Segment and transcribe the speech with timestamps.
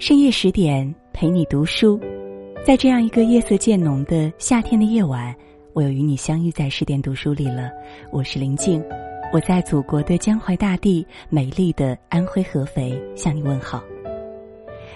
[0.00, 2.00] 深夜十点陪你读书，
[2.66, 5.32] 在这样一个夜色渐浓的夏天的夜晚，
[5.72, 7.70] 我又与你相遇在十点读书里了。
[8.10, 8.82] 我是林静，
[9.32, 13.80] 我在祖国的江淮大地、美丽的安徽合肥向你问好。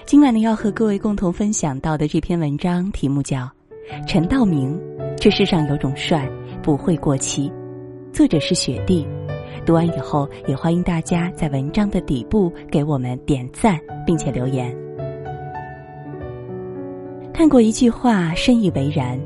[0.05, 3.43] 今晚呢，要和各位共同分享到的这篇文章题目叫
[4.09, 4.77] 《陈道明》，
[5.15, 6.29] 这世上有种帅
[6.61, 7.53] 不会过期。
[8.13, 9.07] 作者是雪地。
[9.67, 14.73] 读完以后，也欢迎大家在文章的底部给我们点赞，并且留言。
[17.35, 19.21] 看过一句话，深以为然：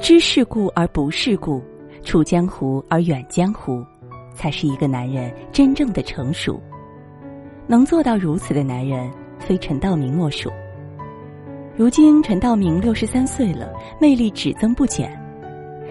[0.00, 1.62] 知世故而不世故，
[2.02, 3.82] 处江湖而远江湖，
[4.34, 6.60] 才是一个男人真正的成熟。
[7.68, 9.08] 能做到如此的男人。
[9.38, 10.50] 非陈道明莫属。
[11.76, 15.16] 如今陈道明六十三岁了，魅力只增不减。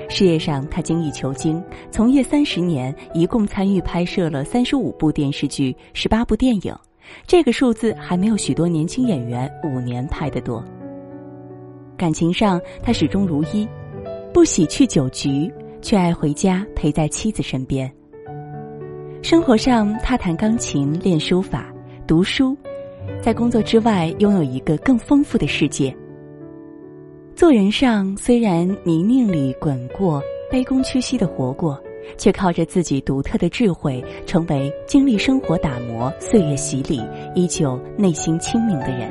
[0.09, 1.61] 事业上他精益求精，
[1.91, 6.73] 从业三十年，一共参与拍摄了三十五部电视剧、十八部电影，
[7.25, 10.63] 这个数字还没有许多年轻演员五年拍的多。
[11.97, 13.67] 感情上他始终如一，
[14.33, 17.91] 不喜去酒局，却爱回家陪在妻子身边。
[19.21, 21.73] 生活上他弹钢琴、练书法、
[22.05, 22.55] 读书。
[23.21, 25.95] 在工作之外，拥有一个更丰富的世界。
[27.37, 30.19] 做人上，虽然泥泞里滚过，
[30.51, 31.79] 卑躬屈膝的活过，
[32.17, 36.99] 却靠着自己独特的智慧，成为经历生活打磨、岁月洗礼，
[37.35, 39.07] 依旧内心清明的人。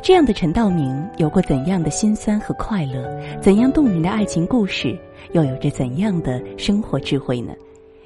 [0.00, 3.06] 这样的陈道明，有过怎样的辛酸和快乐？
[3.38, 4.98] 怎样动人的爱情故事？
[5.32, 7.52] 又有着怎样的生活智慧呢？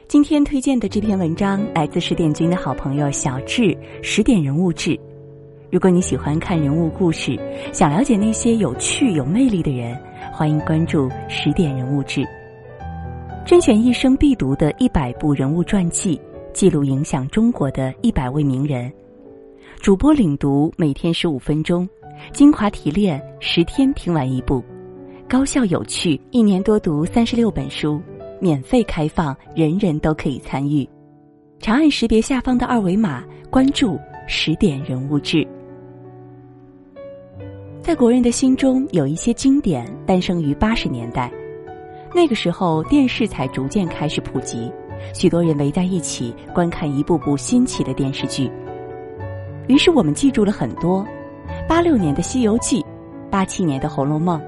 [0.08, 4.98] 今天推荐的这篇文章来自十点君的好朋友小智，十点人物志。
[5.70, 7.38] 如果你喜欢看人物故事，
[7.74, 9.94] 想了解那些有趣有魅力的人，
[10.32, 12.26] 欢迎关注十点人物志。
[13.44, 16.18] 甄选一生必读的一百部人物传记，
[16.54, 18.90] 记录影响中国的一百位名人。
[19.78, 21.86] 主播领读每天十五分钟，
[22.32, 24.64] 精华提炼十天听完一部，
[25.28, 28.00] 高效有趣，一年多读三十六本书。
[28.40, 30.88] 免费开放，人人都可以参与。
[31.58, 35.46] 长按识别下方的二维码，关注十点人物志。
[37.88, 41.32] 在国人的心中，有一些经典诞生于八十年代，
[42.14, 44.70] 那个时候电视才逐渐开始普及，
[45.14, 48.52] 许多人围在一起观看一部部新奇的电视剧。
[49.68, 51.02] 于是我们记住了很多：
[51.66, 52.82] 八六年的《西游记》，
[53.30, 54.38] 八七年的《红楼梦》，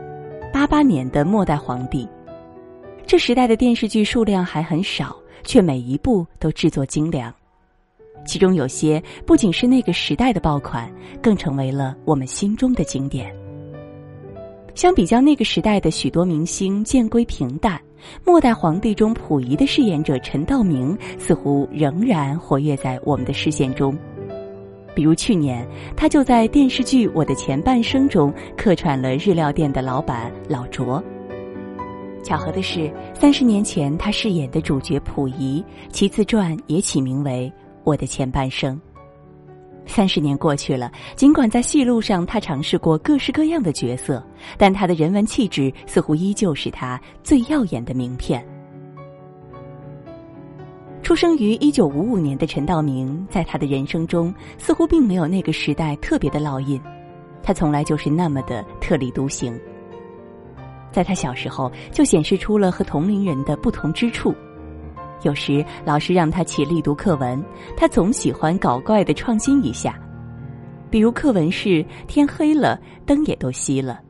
[0.52, 2.04] 八八年的《末代皇帝》。
[3.06, 7.34] 这时代的电视剧数量还很少，却每一部都制作精良。
[8.24, 10.90] 其中有些不仅是那个时代的爆款，
[11.22, 13.34] 更成为了我们心中的经典。
[14.74, 17.76] 相比较那个时代的许多明星渐归平淡，
[18.24, 23.96] 《末代皇帝》中溥仪的饰演者陈道明似乎仍然活跃在我们的视线中。
[24.94, 25.66] 比如去年，
[25.96, 31.02] 他就在电视剧《我的前半生》中客串了日料店的老板老卓。
[32.22, 37.52] 巧合的是，三十年前他饰演的主角溥仪，其自传也起名为
[37.90, 38.76] 《我的前半生》。
[39.84, 44.24] 三十年过去了，尽管在戏路上他尝试过各式各样的角色，
[44.56, 48.46] 但他的人文气质似乎依旧是他最耀眼的名片。
[51.02, 56.80] 出生于一九五五年的陈道明，在他的人生中似乎并没有那个时代特别的烙印，
[57.42, 59.58] 他从来就是那么的特立独行。
[60.92, 64.32] 在他小时候就显示出了和同龄人的不同之处，
[65.22, 67.42] 有时老师让他起立读课文，
[67.76, 70.00] 他总喜欢搞怪的创新一下，
[70.90, 74.00] 比如课文是天黑了，灯也都熄了，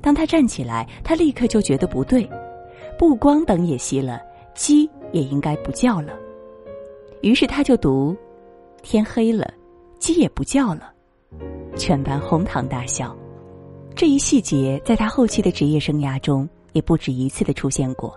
[0.00, 2.28] 当他站起来，他立刻就觉得不对，
[2.98, 4.20] 不光灯也熄了，
[4.54, 6.12] 鸡也应该不叫了，
[7.22, 8.16] 于是他就读，
[8.82, 9.52] 天黑了，
[9.98, 10.92] 鸡也不叫了，
[11.76, 13.16] 全班哄堂大笑。
[13.94, 18.14] 这一细节在他后期的职业生涯中也不止一次的出现过。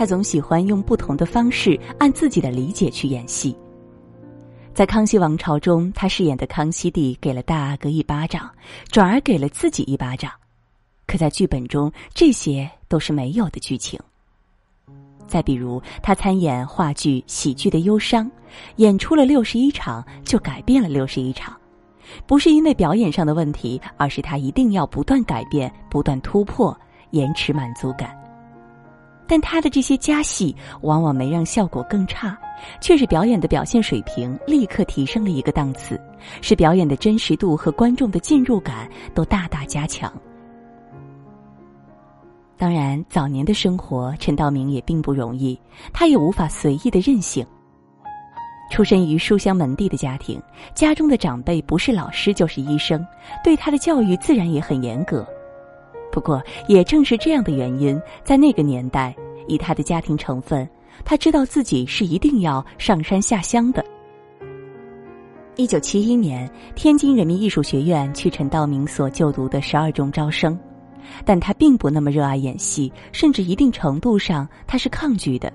[0.00, 3.54] 他总喜欢用不同的方式按自己的理解去演戏。
[4.72, 8.50] 在《康熙王朝》中，他饰演的康熙帝给了大阿哥一巴掌，
[8.88, 10.32] 转而给了自己一巴掌。
[11.06, 14.00] 可在剧本中，这些都是没有的剧情。
[15.26, 18.24] 再比如，他参演话剧《喜剧的忧伤》，
[18.76, 21.54] 演出了六十一场，就改变了六十一场。
[22.26, 26.74] 不是因为表演上的问题，而是他一定要不断改变、不断突破，
[27.10, 28.16] 延迟满足感。
[29.30, 32.36] 但他的这些加戏往往没让效果更差，
[32.80, 36.00] 却是表演的表现水平立刻提升了一个档次，
[36.40, 40.12] 使表演的真实度和观众的进入感都大大加强。
[42.58, 45.56] 当然，早年的生活，陈道明也并不容易，
[45.92, 47.46] 他也无法随意的任性。
[48.68, 50.42] 出身于书香门第的家庭，
[50.74, 53.06] 家中的长辈不是老师就是医生，
[53.44, 55.24] 对他的教育自然也很严格。
[56.12, 59.14] 不过，也正是这样的原因，在那个年代，
[59.46, 60.68] 以他的家庭成分，
[61.04, 63.84] 他知道自己是一定要上山下乡的。
[65.56, 70.58] 一九七一年，天津人民艺术学院去陈道明所就读的十二中招生，
[71.24, 75.52] 但他并不那么热爱演戏，甚至一定程度上他是抗拒的。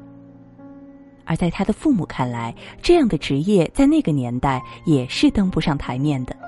[1.25, 2.53] 而在他的父母看来，
[2.83, 6.44] 这样的职业在那个年代也是登不上台面的。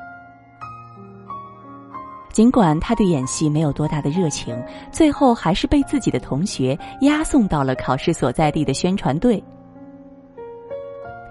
[2.37, 4.55] 尽管他对演戏没有多大的热情，
[4.91, 9.43] 最后还是被自己的同学押送到了考试所在地的宣传队。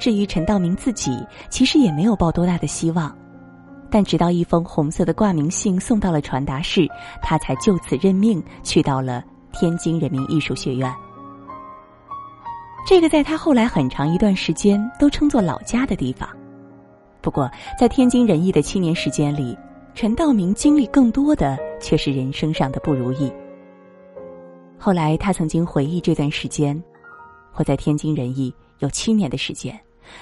[0.00, 3.16] 至于陈道明自己，其实也没有抱多大的希望，
[3.88, 6.88] 但直到一封红色的挂名信送到了传达室，
[7.22, 9.22] 他才就此任命去到了
[9.52, 10.92] 天津人民艺术学院。
[12.84, 16.28] 这个在他后来很长一段时间都称作老家的地方。
[17.22, 17.48] 不过，
[17.78, 19.56] 在天津人艺的七年时间里。
[19.96, 23.32] 陈道明经历更多的却是人生上的不如意。
[24.78, 26.80] 后来他曾经回忆这段时间，
[27.54, 29.74] 我在天津人艺有七年的时间，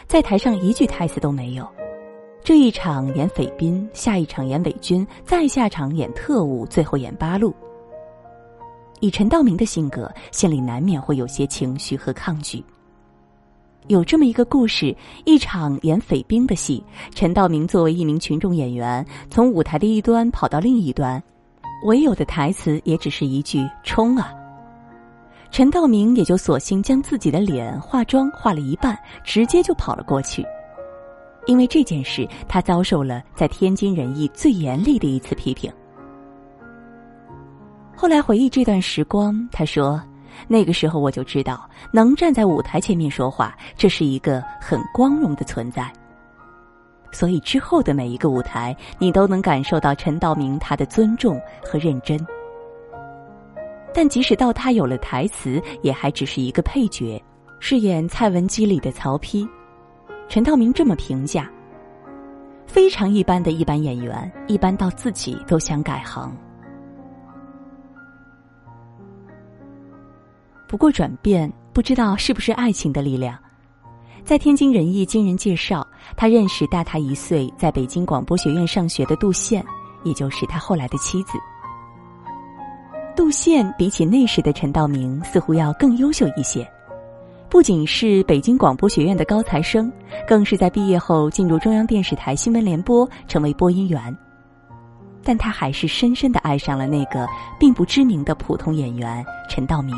[0.06, 1.68] 在台上一句台词都没有。
[2.44, 7.52] 这一场演匪兵，下一场演伪军，再下场演特务，最后演八路。
[9.00, 12.64] 以陈道明的性格，心里难免会有些情绪和抗拒。
[13.88, 14.96] 有这么一个故事：
[15.26, 16.82] 一场演匪兵的戏，
[17.14, 21.22] 陈道明作为一名群众演员，从舞台的一端跑到另一端，
[21.84, 24.32] 唯有的台词也只是一句“冲啊”。
[25.52, 30.42] 陈道明也就索性将自己的脸化妆化了一半，直接就跑了过去。
[31.46, 35.70] 因为这件事，他遭受了在天津人艺最严厉的一次批评。
[37.94, 40.02] 后来回忆这段时光，他说。
[40.48, 45.90] 那个时候我就知道，能站在舞台前面说话，这是一个很光荣的存在。
[47.12, 52.18] 所以之后的每一个舞台，你都能感受到陈道明他的尊重和认真。
[53.94, 57.22] 但即使到他有了台词，也还只是一个配角，
[57.60, 59.48] 饰演蔡文姬里的曹丕。
[60.28, 61.48] 陈道明这么评价：
[62.66, 66.36] 非常一般的一般演员，一般到自己都想改行。
[70.74, 73.38] 不过转变，不知道是不是爱情的力量。
[74.24, 75.86] 在天津人艺经人介绍，
[76.16, 79.64] 他认识大他一岁，在北京广播学院上学的杜宪，
[80.02, 81.38] 也就是他后来的妻子。
[83.14, 86.68] 杜宪比起那时的陈道明，似乎要更优秀一些，
[87.48, 89.92] 不仅是北京广播学院的高材生，
[90.26, 94.12] 更是在毕业后进入中央电视台新闻联播，成为播音员。
[95.22, 97.28] 但他还是深深的爱上了那个
[97.60, 99.94] 并不知名的普通演员陈道明。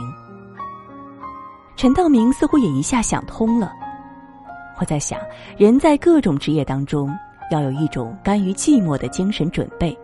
[1.76, 3.70] 陈道明似乎也一下想通了。
[4.80, 5.20] 我在想，
[5.58, 7.14] 人在各种职业当中，
[7.50, 9.96] 要有一种甘于寂寞的精神准备。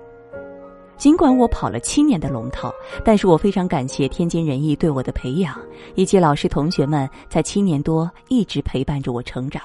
[0.99, 2.71] 尽管我跑了七年的龙套，
[3.03, 5.59] 但是我非常感谢天津人艺对我的培养，
[5.95, 9.63] 以及老师同学们在七年多一直陪伴着我成长。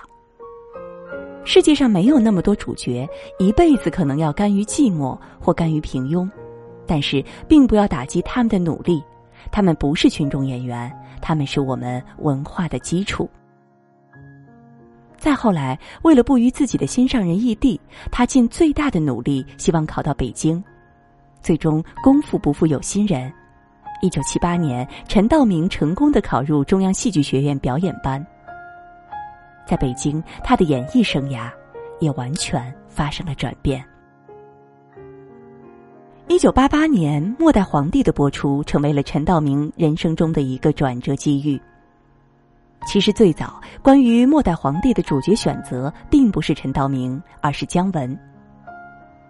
[1.43, 3.07] 世界上没有那么多主角，
[3.37, 6.27] 一辈子可能要甘于寂寞或甘于平庸，
[6.85, 9.03] 但是并不要打击他们的努力。
[9.51, 10.91] 他们不是群众演员。
[11.21, 13.29] 他们是我们文化的基础。
[15.17, 17.79] 再后来，为了不与自己的心上人异地，
[18.11, 20.63] 他尽最大的努力，希望考到北京。
[21.41, 23.31] 最终，功夫不负有心人，
[24.01, 28.25] 一九七八年，陈道明成功的考入中央戏剧学院表演班。
[29.65, 31.51] 在北京，他的演艺生涯
[31.99, 33.83] 也完全发生了转变。
[36.29, 41.59] 一九八八年，《末代皇帝》的播出成为了陈道明人生中的一个转折机遇。
[42.85, 48.17] 其实，最早关于《末代皇帝》的主角选择并不是陈道明，而是姜文。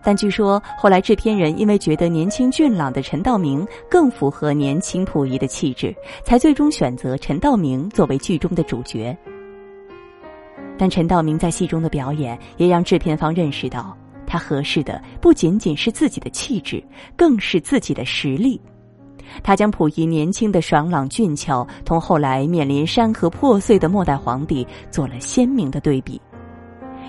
[0.03, 9.15] 但据说后来制片人因为觉得年轻俊朗的陈道明更符合年轻溥仪的气质，才最终选择陈道明作为剧中的主角。
[10.79, 13.95] 但陈道明在戏中的表演也让制片方认识到。
[14.27, 16.83] 他合适的不仅仅是自己的气质，
[17.15, 18.61] 更是自己的实力。
[19.41, 26.21] 他将溥仪年轻的爽朗俊俏，同后来面临山河破碎的末代皇帝做了鲜明的对比。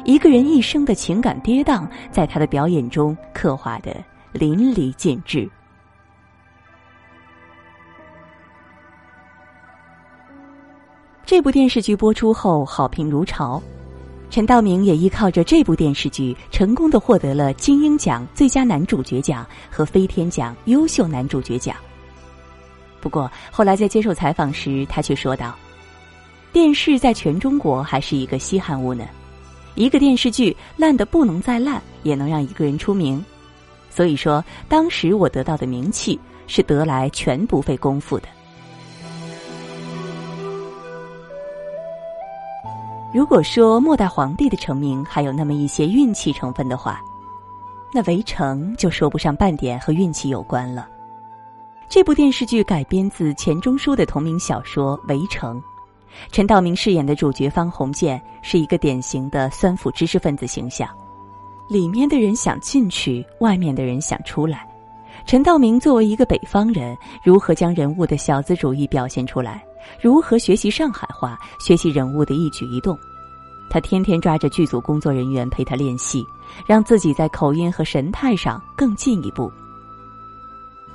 [0.05, 3.95] 一个人一生的情感跌宕，在他的表演中刻画的
[4.33, 5.49] 淋漓尽致。
[11.25, 13.63] 这部电视剧播出后，好评如潮。
[14.31, 21.75] 陈道明也依靠着这部电视剧，成功的获得了金鹰奖最佳男主角奖和飞天奖优秀男主角奖。
[23.01, 25.57] 不过后来在接受采访时，他却说道
[26.53, 29.07] ：“电视在全中国还是一个稀罕物呢。
[29.75, 33.25] 一个电视剧烂得不能再烂，也能让一个人出名。
[33.89, 38.29] 所以说，当时我得到的名气是得来全不费功夫的。
[43.13, 47.01] 如果说末代皇帝的成名还有那么一些运气成分的话，
[47.93, 50.87] 那《围城》就说不上半点和运气有关了。
[51.89, 55.57] 这部电视剧改编自钱钟书的同名小说《围城》，
[56.31, 60.87] 陈道明饰演的主角方鸿渐是一个典型的酸腐知识分子形象，
[61.67, 64.69] 里面的人想进去，外面的人想出来。
[65.25, 69.65] 陈道明作为一个北方人，如何将人物的小资主义表现出来？
[70.01, 71.39] 如何学习上海话？
[71.59, 72.99] 学习人物的一举一动？
[73.71, 76.25] 他天天抓着剧组工作人员陪他练戏，
[76.67, 79.53] 让自己在口音和神态上更进一步。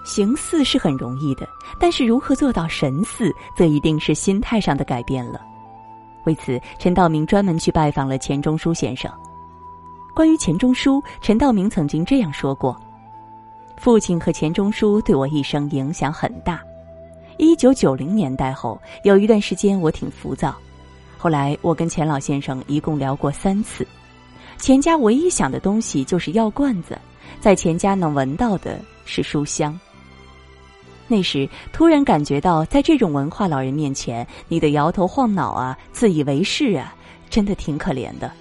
[0.03, 1.47] 形似是很容易的，
[1.79, 5.39] 但是如何做到神似，则一定是心态上的改变了。
[6.25, 9.11] 为此，陈道明专门去拜访了钱钟书先生。
[10.13, 12.79] 关于钱钟书，陈道明曾经这样说过
[13.77, 16.59] ：“父亲和钱钟书对我一生影响很大。
[17.37, 20.55] 一九九零年代后，有一段时间我挺浮躁。
[21.17, 23.85] 后来我跟钱老先生一共聊过三次。
[24.57, 26.97] 钱家唯一想的东西就是药罐子，
[27.39, 29.77] 在钱家能闻到的是书香。”
[31.07, 36.95] 那时突然感觉到，在这种文化老人面前，你的摇头晃脑啊、自以为是啊，
[37.29, 38.31] 真的挺可怜的。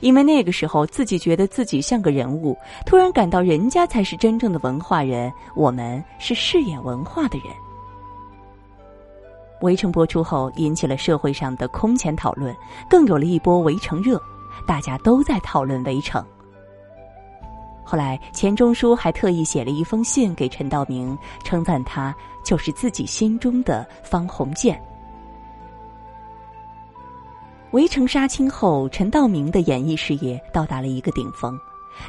[0.00, 7.48] 因为那个时候自己觉得自己像个人物，突然感到人家才是真正的文化人，我们是饰演文化的人。
[9.60, 12.54] 围城播出后，引起了社会上的空前讨论，
[12.88, 14.20] 更有了一波围城热，
[14.66, 16.24] 大家都在讨论围城。
[17.84, 22.14] 后来，钱钟书还特意写了一封信给陈道明，称赞他
[22.44, 24.80] 就是自己心中的方鸿渐。
[27.72, 31.58] 围城杀青后，陈道明的演艺事业到达了一个顶峰，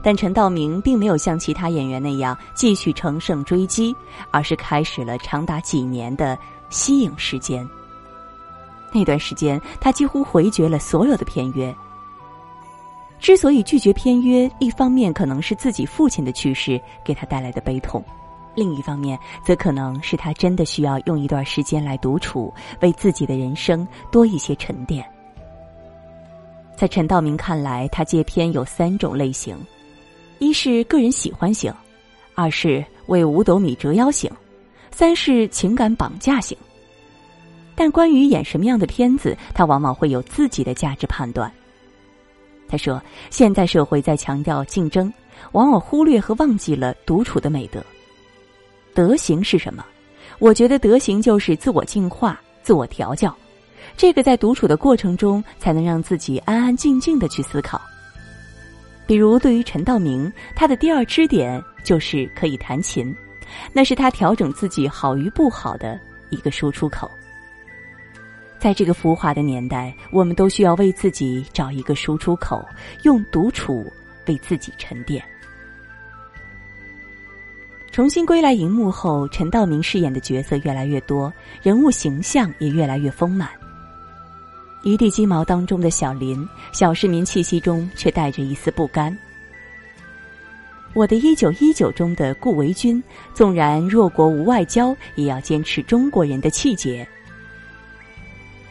[0.04, 3.96] 但陈道明并没有像其他演员那样继续乘胜追击，
[4.32, 6.38] 而是开始了长达几年的
[6.72, 7.68] 息影时间。
[8.92, 11.74] 那段时间，他几乎回绝了所有的片约。
[13.20, 18.04] 之所以拒绝片约，一方面可能是自己父亲的去世给他带来的悲痛，
[18.56, 22.52] 另一方面则可能是他真的需要用一段时间来独处，
[22.82, 25.06] 为自己的人生多一些沉淀。
[26.76, 29.56] 在陈道明看来，他接片有三种类型：
[30.40, 31.72] 一是个人喜欢型，
[32.34, 34.30] 二是为五斗米折腰型，
[34.92, 36.58] 三是情感绑架型。
[37.74, 41.52] 但关于演什么样的片子，他往往会有自己的价值判断。
[42.68, 45.12] 他说：“现在社会在强调竞争，
[45.54, 47.84] 往往忽略和忘记了独处的美德。
[48.94, 49.84] 德行是什么？
[50.40, 53.36] 我觉得德行就是自我净化、自我调教。
[53.98, 57.82] 这个在独处的过程中，才能让自己安安静静的去思考。
[59.06, 63.14] 比如，对于陈道明，他的第二支点就是可以弹琴，
[63.74, 67.10] 那是他调整自己好与不好的一个输出口。”
[68.60, 72.64] 在这个浮华的年代，我们都需要为自己找一个输出口，
[73.02, 73.92] 用独处
[74.28, 75.24] 为自己沉淀。
[77.92, 83.50] 重新归来荧幕后，陈道明饰演的角色越来越多，人物形象也越来越丰满。
[84.84, 89.18] 一地鸡毛当中的小林，小市民气息中却带着一丝不甘。
[90.94, 93.02] 我的一九一九中的顾维钧，
[93.34, 97.08] 纵然弱国无外交，也要坚持中国人的气节。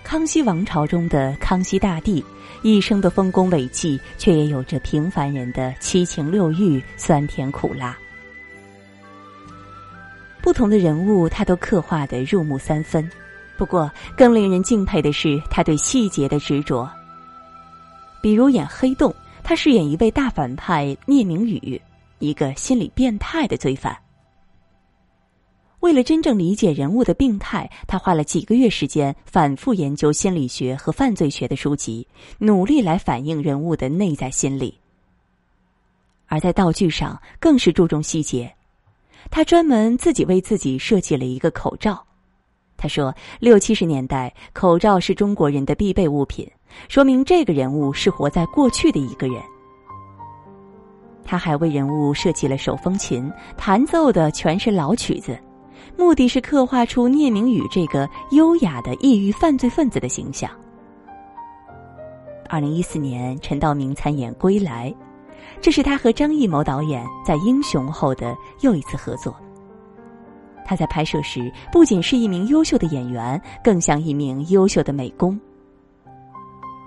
[0.05, 2.23] 康熙王朝中的康熙大帝，
[2.63, 7.97] 一生的丰功伟绩，却也有着平凡人的七情六欲、酸甜苦辣。
[10.43, 13.09] 不同的人物，他都刻画的入木三分。
[13.57, 16.91] 不过，更令人敬佩的是他对细节的执着。
[18.21, 19.11] 比如演《黑洞》，
[19.43, 21.81] 他饰演一位大反派聂明宇，
[22.21, 23.97] 一个心理变态的罪犯。
[25.81, 32.07] 为了真正理解人物的病态，他花了几个月时间反复研究心理学和犯罪学的书籍，
[32.39, 34.79] 努力来反映人物的内在心理。
[36.27, 38.55] 而在道具上更是注重细节，
[39.31, 42.07] 他专门自己为自己设计了一个口罩。
[42.77, 46.47] 他说，六七十年代口罩是中国人的必备物品，
[46.89, 49.43] 说明这个人物是活在过去的一个人。
[51.31, 55.39] 他还为人物设计了手风琴，弹奏的全是老曲子。
[55.97, 60.51] 目的是刻画出聂明宇这个优雅的异域犯罪分子的形象。
[62.49, 64.91] 二零一四年，陈道明参演《归来》，
[65.61, 69.33] 这是他和张艺谋导演在《英雄》后的又一次合作。
[70.67, 75.39] 他在拍摄时不仅是一名优秀的演员，更像一名优秀的美工。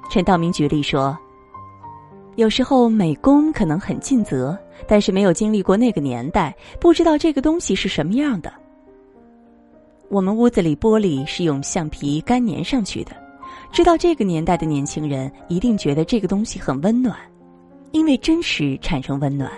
[0.09, 1.17] 陈道明举例说
[2.35, 8.51] ：“有时候美工可能很尽责，但是没有经历过那个年代，不知道这个东西是什么样的。
[10.09, 13.11] 我们屋子里玻璃是用橡皮干粘上去的，
[13.71, 17.15] 知道这个年代的年轻人一定觉得这个东西很温暖，
[17.91, 19.51] 因为真实产生温暖。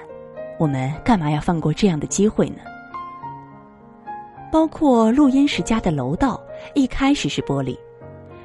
[0.58, 2.58] 我们干嘛要放过这样的机会呢？
[4.52, 6.42] 包括录音室家的楼道，
[6.74, 7.78] 一开始是玻璃，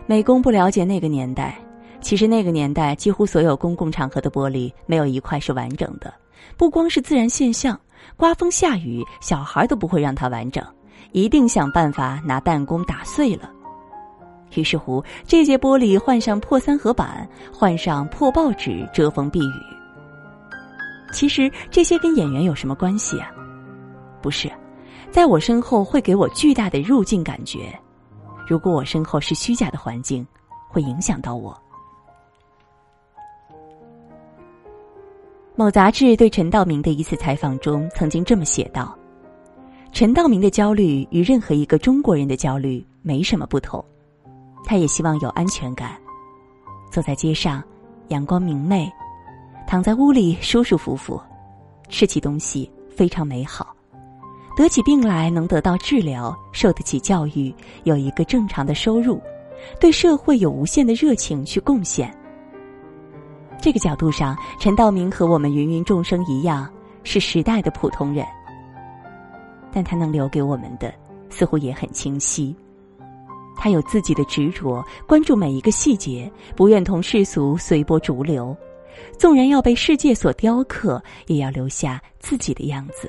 [0.07, 1.57] 美工不了解那个年代。”
[2.01, 6.13] 其实那个年代，几乎所有公共场合的玻璃没有一块是完整的。
[6.57, 7.79] 不光是自然现象，
[8.17, 10.65] 刮风下雨，小孩都不会让它完整，
[11.13, 13.51] 一定想办法拿弹弓打碎了。
[14.55, 19.63] 于是乎，这些玻璃换上破三合板，换上破报纸遮风避雨。
[21.13, 23.31] 其实这些跟演员有什么关系啊？
[24.21, 24.51] 不是，
[25.11, 27.79] 在我身后会给我巨大的入境感觉。
[28.47, 30.27] 如果我身后是虚假的环境，
[30.69, 31.57] 会影响到我。
[35.61, 38.97] 某杂志对陈道明的一次采访中，曾经这么写道
[39.93, 43.85] ：“陈道明的焦虑与任何一个中国人的焦虑没什么不同，
[44.65, 45.99] 他也希望有安全感。
[46.91, 47.63] 走在街上，
[48.09, 48.89] 阳光明媚；
[49.67, 51.21] 躺在屋里，舒舒服服；
[51.91, 53.67] 吃起东西非常美好；
[54.57, 59.21] 得起病来能得到治疗，受得起教育，有一个正常的收入，
[59.79, 62.11] 对社会有无限的热情去贡献。”
[63.61, 66.69] 这个角度上，陈道明和我们芸芸众生一样，
[67.05, 68.25] 是时代的普通人。
[69.71, 70.93] 但他能留给我们的，
[71.29, 72.57] 似乎也很清晰。
[73.57, 78.57] 他有自己的执着，关注每一个细节，不愿同世俗随波逐流。
[79.19, 83.09] 纵然要被世界所雕刻，也要留下自己的样子。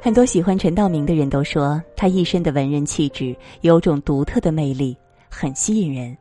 [0.00, 4.96] 很多喜欢陈道明的人都说，他一身的文人气质有种独特的魅力，
[5.30, 6.16] 很吸引人。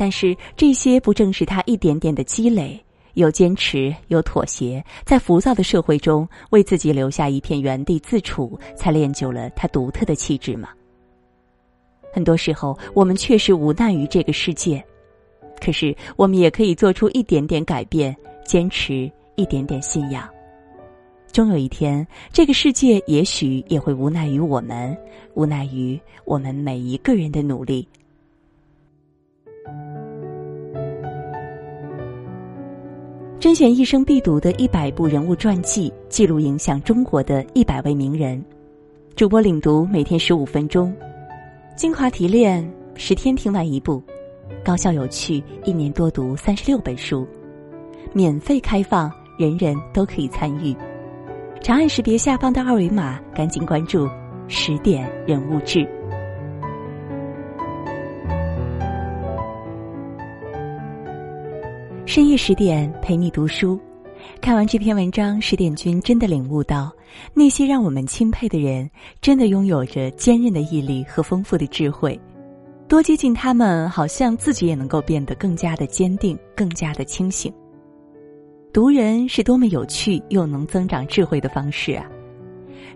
[0.00, 2.80] 但是这些不正是他一点点的积累，
[3.14, 10.68] 有坚持，有妥协，在浮躁的社会中为自己留下一片原地自处，才练就了他独特的气质吗？
[12.12, 14.82] 很多时候，我们确实无奈于这个世界，
[15.60, 20.28] 可是我们也可以做出一点点改变，坚持一点点信仰。
[21.32, 24.96] 终有一天，这个世界也许也会无奈于我们，
[25.34, 27.88] 无奈于我们每一个人的努力。
[33.40, 38.44] 甄选一生必读的一百部人物传记，记录影响中国的一百位名人。
[39.14, 40.92] 主播领读每天十五分钟，
[41.76, 44.02] 精华提炼，十天听完一部，
[44.64, 47.24] 高效有趣，一年多读三十六本书，
[48.12, 50.74] 免费开放，人人都可以参与。
[51.60, 54.08] 长按识别下方的二维码，赶紧关注
[54.48, 55.88] 十点人物志。
[62.08, 63.78] 深夜十点陪你读书，
[64.40, 66.90] 看完这篇文章，十点君真的领悟到，
[67.34, 68.90] 那些让我们钦佩的人，
[69.20, 72.18] 真的拥有着坚韧的毅力和丰富的智慧。
[72.88, 77.52] 多接近他们，好像自己也能够变得更加的坚定，更加的清醒。
[78.72, 82.06] 读人是多么有趣又能增长智慧的方式啊！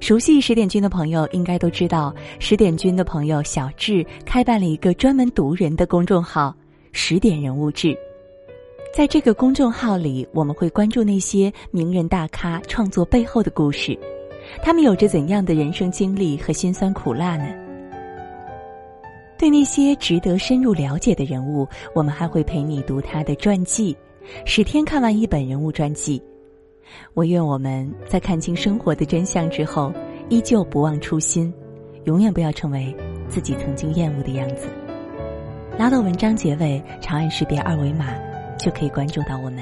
[0.01, 6.57] 熟悉十点君的朋友应该都知道，十点君的朋友小智开办了一个专门读人的公众号
[6.93, 7.95] “十点人物志”。
[8.95, 13.99] 在这个公众号里，我们会关注那些名人大咖创作背后的故事，
[14.63, 17.47] 他们有着怎样的人生经历和辛酸苦辣呢？
[19.39, 23.97] 对那些值得深入了解的人物，我们还会陪你读他的传记，
[24.45, 26.23] 十天看完一本人物传记。
[27.15, 29.91] 我愿我们在看清生活的真相之后，
[30.29, 31.51] 依旧不忘初心，
[32.05, 32.95] 永远不要成为
[33.27, 34.69] 自己曾经厌恶的样子。
[35.79, 38.15] 拉到文章结尾，长按识别二维码。
[38.63, 39.59] 就可以关注到我们。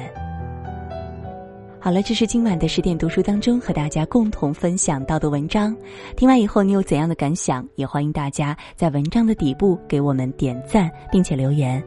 [1.83, 5.75] 好了，这是今晚的十点读书当中和大家共同分享到的文章。
[6.15, 7.67] 听完以后，你有怎样的感想？
[7.75, 11.83] 也欢迎大家在文章的底部给我们点赞，并且留言。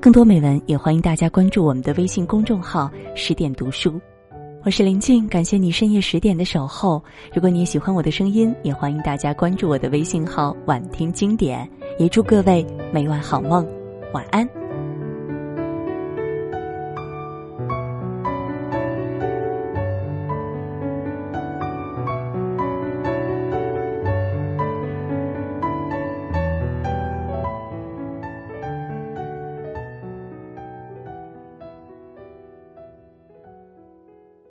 [0.00, 4.00] 更多美文，也欢迎大家关注我们的微信公众号“十点读书”。
[4.64, 7.00] 我是林静，感谢你深夜十点的守候。
[7.32, 11.70] 如果你也喜欢我的声音，也欢迎大家关注我的微信号“晚听经典”。
[12.00, 13.64] 也祝各位每晚好梦，
[14.12, 14.59] 晚安。